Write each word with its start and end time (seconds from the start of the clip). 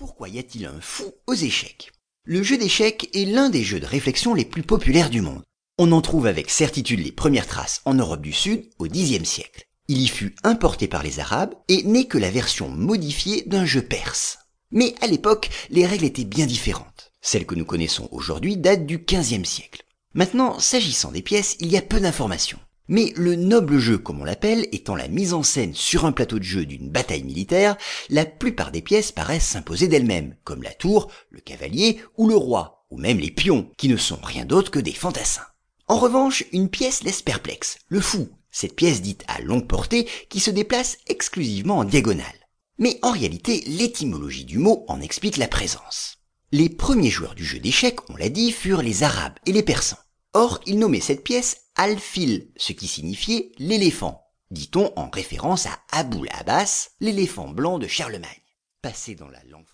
Pourquoi 0.00 0.30
y 0.30 0.38
a-t-il 0.38 0.64
un 0.64 0.80
fou 0.80 1.12
aux 1.26 1.34
échecs? 1.34 1.92
Le 2.24 2.42
jeu 2.42 2.56
d'échecs 2.56 3.10
est 3.12 3.26
l'un 3.26 3.50
des 3.50 3.62
jeux 3.62 3.80
de 3.80 3.84
réflexion 3.84 4.32
les 4.32 4.46
plus 4.46 4.62
populaires 4.62 5.10
du 5.10 5.20
monde. 5.20 5.42
On 5.76 5.92
en 5.92 6.00
trouve 6.00 6.26
avec 6.26 6.48
certitude 6.48 7.00
les 7.00 7.12
premières 7.12 7.46
traces 7.46 7.82
en 7.84 7.92
Europe 7.92 8.22
du 8.22 8.32
Sud 8.32 8.70
au 8.78 8.86
Xe 8.86 9.22
siècle. 9.24 9.66
Il 9.88 10.00
y 10.00 10.08
fut 10.08 10.34
importé 10.42 10.88
par 10.88 11.02
les 11.02 11.20
Arabes 11.20 11.54
et 11.68 11.82
n'est 11.82 12.06
que 12.06 12.16
la 12.16 12.30
version 12.30 12.70
modifiée 12.70 13.42
d'un 13.44 13.66
jeu 13.66 13.82
perse. 13.82 14.38
Mais 14.70 14.94
à 15.02 15.06
l'époque, 15.06 15.50
les 15.68 15.84
règles 15.84 16.06
étaient 16.06 16.24
bien 16.24 16.46
différentes. 16.46 17.12
Celles 17.20 17.44
que 17.44 17.54
nous 17.54 17.66
connaissons 17.66 18.08
aujourd'hui 18.10 18.56
datent 18.56 18.86
du 18.86 19.04
XVe 19.04 19.44
siècle. 19.44 19.84
Maintenant, 20.14 20.58
s'agissant 20.60 21.12
des 21.12 21.20
pièces, 21.20 21.56
il 21.60 21.70
y 21.70 21.76
a 21.76 21.82
peu 21.82 22.00
d'informations. 22.00 22.58
Mais 22.90 23.12
le 23.14 23.36
noble 23.36 23.78
jeu, 23.78 23.98
comme 23.98 24.20
on 24.20 24.24
l'appelle, 24.24 24.66
étant 24.72 24.96
la 24.96 25.06
mise 25.06 25.32
en 25.32 25.44
scène 25.44 25.74
sur 25.74 26.04
un 26.04 26.10
plateau 26.10 26.40
de 26.40 26.44
jeu 26.44 26.66
d'une 26.66 26.90
bataille 26.90 27.22
militaire, 27.22 27.76
la 28.08 28.26
plupart 28.26 28.72
des 28.72 28.82
pièces 28.82 29.12
paraissent 29.12 29.46
s'imposer 29.46 29.86
d'elles-mêmes, 29.86 30.34
comme 30.42 30.64
la 30.64 30.74
tour, 30.74 31.08
le 31.30 31.38
cavalier 31.38 32.00
ou 32.16 32.28
le 32.28 32.34
roi, 32.34 32.84
ou 32.90 32.98
même 32.98 33.20
les 33.20 33.30
pions, 33.30 33.70
qui 33.76 33.86
ne 33.88 33.96
sont 33.96 34.18
rien 34.20 34.44
d'autre 34.44 34.72
que 34.72 34.80
des 34.80 34.92
fantassins. 34.92 35.46
En 35.86 35.98
revanche, 35.98 36.42
une 36.50 36.68
pièce 36.68 37.04
laisse 37.04 37.22
perplexe, 37.22 37.78
le 37.86 38.00
fou, 38.00 38.28
cette 38.50 38.74
pièce 38.74 39.02
dite 39.02 39.22
à 39.28 39.40
longue 39.40 39.68
portée 39.68 40.08
qui 40.28 40.40
se 40.40 40.50
déplace 40.50 40.98
exclusivement 41.06 41.78
en 41.78 41.84
diagonale. 41.84 42.26
Mais 42.78 42.98
en 43.02 43.12
réalité, 43.12 43.62
l'étymologie 43.68 44.44
du 44.44 44.58
mot 44.58 44.84
en 44.88 45.00
explique 45.00 45.36
la 45.36 45.46
présence. 45.46 46.16
Les 46.50 46.68
premiers 46.68 47.10
joueurs 47.10 47.36
du 47.36 47.44
jeu 47.44 47.60
d'échecs, 47.60 48.00
on 48.10 48.16
l'a 48.16 48.30
dit, 48.30 48.50
furent 48.50 48.82
les 48.82 49.04
Arabes 49.04 49.38
et 49.46 49.52
les 49.52 49.62
Persans. 49.62 49.98
Or, 50.32 50.60
ils 50.66 50.78
nommaient 50.78 50.98
cette 50.98 51.22
pièce 51.22 51.69
Al-Fil, 51.82 52.52
ce 52.58 52.74
qui 52.74 52.86
signifiait 52.86 53.52
l'éléphant, 53.56 54.28
dit-on 54.50 54.92
en 54.96 55.08
référence 55.08 55.64
à 55.64 55.78
Aboul 55.92 56.28
Abbas, 56.30 56.90
l'éléphant 57.00 57.48
blanc 57.48 57.78
de 57.78 57.86
Charlemagne. 57.86 58.28
Passé 58.82 59.14
dans 59.14 59.30
la 59.30 59.42
langue 59.44 59.70